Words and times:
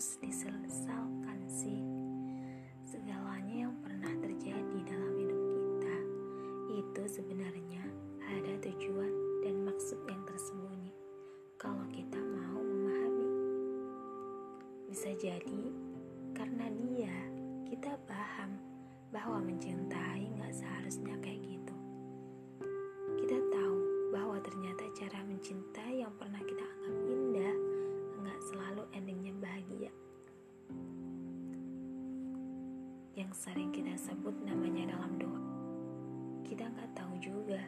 harus 0.00 0.16
disesalkan 0.24 1.44
sih? 1.44 1.76
Segalanya 2.88 3.68
yang 3.68 3.74
pernah 3.84 4.08
terjadi 4.16 4.78
dalam 4.88 5.12
hidup 5.12 5.40
kita 5.44 5.96
itu 6.72 7.02
sebenarnya 7.20 7.84
ada 8.24 8.48
tujuan 8.64 9.12
dan 9.44 9.60
maksud 9.60 10.00
yang 10.08 10.24
tersembunyi. 10.24 10.96
Kalau 11.60 11.84
kita 11.92 12.16
mau 12.16 12.64
memahami, 12.64 13.28
bisa 14.88 15.12
jadi 15.20 15.68
karena 16.32 16.72
dia 16.80 17.16
kita 17.68 17.92
paham 18.08 18.56
bahwa 19.12 19.36
mencintai 19.44 20.32
nggak 20.32 20.56
seharusnya 20.56 21.12
kayak 21.20 21.44
gitu. 21.44 21.59
Yang 33.30 33.46
sering 33.46 33.70
kita 33.70 33.94
sebut 33.94 34.34
namanya 34.42 34.90
dalam 34.90 35.14
doa. 35.14 35.38
Kita 36.42 36.66
nggak 36.66 36.98
tahu 36.98 37.14
juga, 37.22 37.62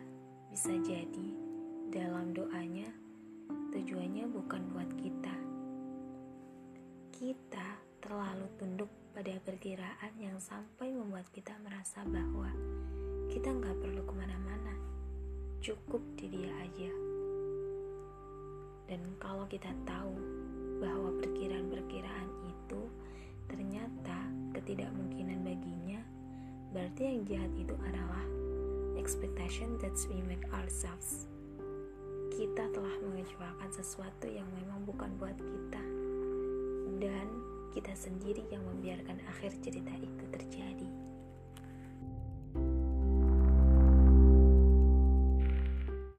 bisa 0.50 0.74
jadi 0.82 1.28
dalam 1.86 2.34
doanya 2.34 2.90
tujuannya 3.70 4.26
bukan 4.26 4.58
buat 4.74 4.90
kita. 4.98 5.30
Kita 7.14 7.78
terlalu 8.02 8.50
tunduk 8.58 8.90
pada 9.14 9.30
perkiraan 9.38 10.18
yang 10.18 10.34
sampai 10.42 10.90
membuat 10.90 11.30
kita 11.30 11.54
merasa 11.62 12.02
bahwa 12.10 12.50
kita 13.30 13.54
nggak 13.54 13.78
perlu 13.78 14.02
ke 14.02 14.14
mana-mana, 14.18 14.74
cukup 15.62 16.02
di 16.18 16.26
dia 16.26 16.50
aja. 16.58 16.90
Dan 18.90 19.14
kalau 19.22 19.46
kita 19.46 19.70
tahu 19.86 20.10
bahwa 20.82 21.14
perkiraan-perkiraan 21.22 22.50
itu 22.50 22.82
ternyata 23.46 24.18
ketidakmungkinan 24.58 25.11
berarti 26.72 27.04
yang 27.04 27.20
jahat 27.28 27.52
itu 27.60 27.76
adalah 27.84 28.24
expectation 28.96 29.76
that 29.84 29.92
we 30.08 30.24
make 30.24 30.42
ourselves. 30.56 31.28
Kita 32.32 32.64
telah 32.72 32.96
mengecewakan 33.04 33.70
sesuatu 33.76 34.24
yang 34.24 34.48
memang 34.56 34.88
bukan 34.88 35.12
buat 35.20 35.36
kita, 35.36 35.84
dan 36.96 37.28
kita 37.76 37.92
sendiri 37.92 38.48
yang 38.48 38.64
membiarkan 38.64 39.20
akhir 39.28 39.52
cerita 39.60 39.92
itu 40.00 40.24
terjadi. 40.32 40.71